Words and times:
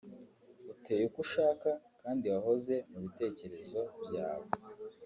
uteye 0.73 1.03
uko 1.09 1.19
ushaka 1.25 1.69
kandi 2.01 2.25
wahoze 2.33 2.75
mu 2.91 2.97
bitekerezo 3.05 3.81
byawe 4.05 4.47